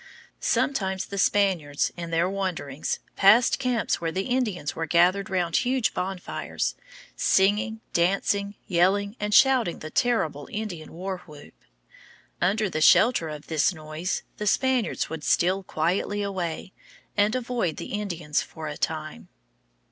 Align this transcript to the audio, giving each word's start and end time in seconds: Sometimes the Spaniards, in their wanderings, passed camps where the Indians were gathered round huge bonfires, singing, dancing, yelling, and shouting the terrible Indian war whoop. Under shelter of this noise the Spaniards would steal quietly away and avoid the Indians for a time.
Sometimes 0.39 1.05
the 1.05 1.19
Spaniards, 1.19 1.91
in 1.95 2.09
their 2.09 2.27
wanderings, 2.27 2.97
passed 3.15 3.59
camps 3.59 4.01
where 4.01 4.11
the 4.11 4.23
Indians 4.23 4.75
were 4.75 4.87
gathered 4.87 5.29
round 5.29 5.57
huge 5.57 5.93
bonfires, 5.93 6.73
singing, 7.15 7.81
dancing, 7.93 8.55
yelling, 8.65 9.15
and 9.19 9.31
shouting 9.31 9.77
the 9.77 9.91
terrible 9.91 10.49
Indian 10.51 10.91
war 10.93 11.19
whoop. 11.27 11.53
Under 12.41 12.81
shelter 12.81 13.29
of 13.29 13.45
this 13.45 13.75
noise 13.75 14.23
the 14.37 14.47
Spaniards 14.47 15.07
would 15.11 15.23
steal 15.23 15.61
quietly 15.61 16.23
away 16.23 16.73
and 17.15 17.35
avoid 17.35 17.77
the 17.77 17.93
Indians 17.93 18.41
for 18.41 18.67
a 18.67 18.77
time. 18.77 19.27